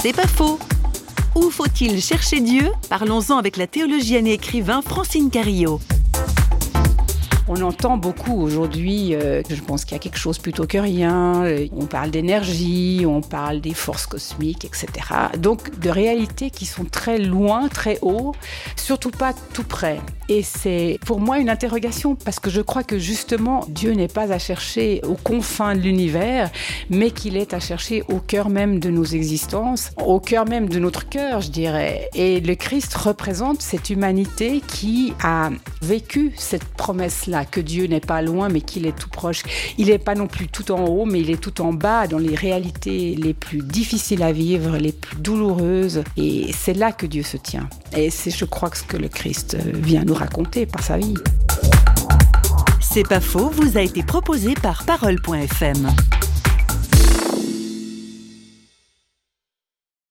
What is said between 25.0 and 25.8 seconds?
aux confins de